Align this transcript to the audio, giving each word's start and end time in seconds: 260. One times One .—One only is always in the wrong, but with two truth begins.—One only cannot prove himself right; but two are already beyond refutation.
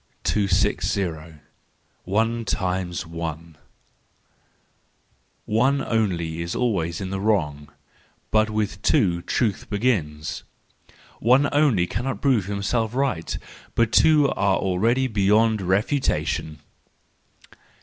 260. 0.23 1.35
One 2.05 2.43
times 2.43 3.05
One 3.05 3.55
.—One 5.45 5.83
only 5.83 6.41
is 6.41 6.55
always 6.55 6.99
in 7.01 7.11
the 7.11 7.19
wrong, 7.21 7.71
but 8.31 8.49
with 8.49 8.81
two 8.81 9.21
truth 9.21 9.69
begins.—One 9.69 11.49
only 11.51 11.85
cannot 11.85 12.19
prove 12.19 12.45
himself 12.47 12.95
right; 12.95 13.37
but 13.75 13.91
two 13.91 14.27
are 14.31 14.57
already 14.57 15.05
beyond 15.05 15.61
refutation. 15.61 16.61